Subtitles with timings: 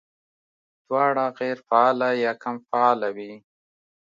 [0.87, 3.33] دواړه غېر فعاله يا کم فعاله وي